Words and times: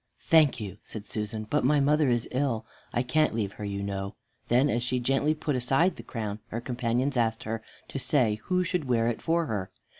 "Thank 0.23 0.59
you," 0.59 0.79
said 0.83 1.05
Susan, 1.05 1.45
"but 1.47 1.63
my 1.63 1.79
mother 1.79 2.09
is 2.09 2.27
ill. 2.31 2.65
I 2.91 3.03
can't 3.03 3.35
leave 3.35 3.51
her, 3.51 3.63
you 3.63 3.83
know." 3.83 4.15
Then 4.47 4.67
as 4.67 4.81
she 4.81 4.99
gently 4.99 5.35
put 5.35 5.55
aside 5.55 5.95
the 5.97 6.01
crown, 6.01 6.39
her 6.47 6.59
companions 6.59 7.17
asked 7.17 7.43
her 7.43 7.61
to 7.89 7.99
say 7.99 8.39
who 8.45 8.63
should 8.63 8.85
wear 8.85 9.05
it 9.09 9.21
for 9.21 9.45
her. 9.45 9.69